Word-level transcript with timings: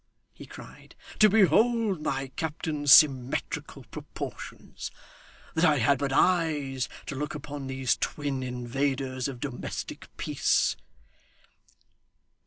he 0.33 0.47
cried, 0.47 0.95
'to 1.19 1.29
behold 1.29 2.01
my 2.01 2.29
captain's 2.29 2.91
symmetrical 2.91 3.83
proportions! 3.91 4.89
That 5.53 5.63
I 5.63 5.77
had 5.77 5.99
but 5.99 6.11
eyes, 6.11 6.89
to 7.05 7.13
look 7.13 7.35
upon 7.35 7.67
these 7.67 7.97
twin 7.97 8.41
invaders 8.41 9.27
of 9.27 9.39
domestic 9.39 10.07
peace! 10.17 10.75